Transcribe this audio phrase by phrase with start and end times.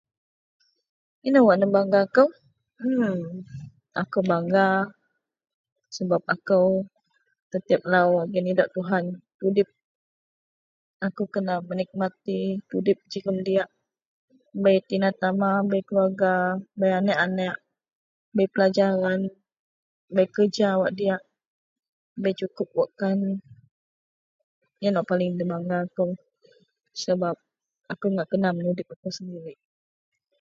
[1.27, 2.29] Ino wak nebangga kou
[2.85, 3.19] ..mmm.
[4.01, 4.65] akou bangga
[5.95, 6.69] sebab akou
[7.51, 9.05] tetiap lau agei nidok Tuhan
[9.39, 9.69] tudip
[11.07, 13.69] akou kena menikmati tudip jegem diyak
[14.63, 16.31] bei tina tama bei keluarga
[16.79, 17.55] bei anek-anek
[18.35, 19.21] bei pelajaran
[20.15, 21.21] bei kerja wak diyak
[22.23, 23.19] bei sukup wak kan
[24.79, 26.11] iyen wak paling dibangga kou
[27.03, 27.35] sebab
[27.91, 29.59] akou ngak kena menudip kou sendirik.